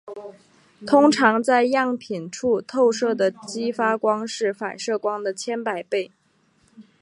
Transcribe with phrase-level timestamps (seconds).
[0.87, 6.11] 通常在样品处透射的激发光是反射光的千百倍。